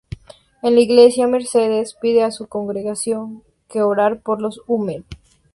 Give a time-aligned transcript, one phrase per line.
[0.63, 5.05] En la iglesia, Mercedes pide a su congregación que orar por los Hummel.